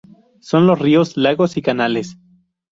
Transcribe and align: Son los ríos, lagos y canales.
Son 0.39 0.65
los 0.65 0.79
ríos, 0.79 1.15
lagos 1.15 1.57
y 1.57 1.61
canales. 1.61 2.17